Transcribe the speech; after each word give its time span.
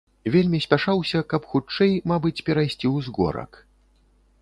Вельмі 0.35 0.61
спяшаўся, 0.65 1.21
каб 1.35 1.45
хутчэй, 1.53 1.93
мабыць, 2.15 2.35
перайсці 2.51 2.87
ўзгорак. 2.97 3.65